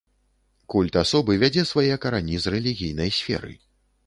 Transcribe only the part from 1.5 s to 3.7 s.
свае карані з рэлігійнай сферы.